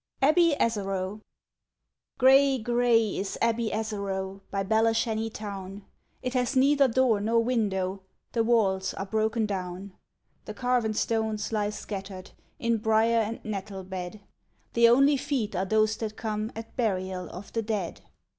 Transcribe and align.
ABBEY 0.23 0.55
ASAROE 0.59 1.21
Gray, 2.17 2.57
gray 2.57 3.15
is 3.17 3.37
Abbey 3.39 3.71
Asaroe, 3.71 4.41
by 4.49 4.63
Belashanny 4.63 5.31
town, 5.31 5.85
It 6.23 6.33
has 6.33 6.55
neither 6.55 6.87
door 6.87 7.19
nor 7.21 7.43
window, 7.43 8.01
the 8.31 8.43
walls 8.43 8.95
are 8.95 9.05
broken 9.05 9.45
down; 9.45 9.93
The 10.45 10.55
carven 10.55 10.95
stones 10.95 11.51
lie 11.51 11.69
scatter'd 11.69 12.31
in 12.57 12.77
briar 12.79 13.19
and 13.19 13.45
nettle 13.45 13.83
bed; 13.83 14.21
The 14.73 14.89
only 14.89 15.17
feet 15.17 15.55
are 15.55 15.65
those 15.65 15.95
that 15.97 16.17
come 16.17 16.51
at 16.55 16.75
burial 16.75 17.29
of 17.29 17.53
the 17.53 17.61
dead. 17.61 18.01